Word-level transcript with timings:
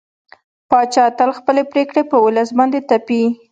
پاچا 0.69 1.05
تل 1.17 1.29
خپلې 1.39 1.61
پرېکړې 1.71 2.03
په 2.11 2.17
ولس 2.25 2.49
باندې 2.57 2.79
تپي. 2.89 3.23